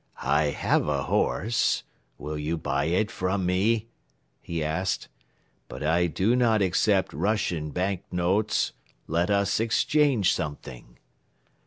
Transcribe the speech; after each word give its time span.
"I 0.23 0.45
have 0.45 0.87
a 0.87 1.03
horse. 1.03 1.83
Will 2.17 2.35
you 2.35 2.57
buy 2.57 2.85
it 2.85 3.11
from 3.11 3.45
me?" 3.45 3.85
he 4.41 4.63
asked. 4.63 5.09
"But 5.67 5.83
I 5.83 6.07
do 6.07 6.35
not 6.35 6.59
accept 6.59 7.13
Russian 7.13 7.69
bank 7.69 8.05
notes. 8.11 8.73
Let 9.05 9.29
us 9.29 9.59
exchange 9.59 10.33
something." 10.33 10.97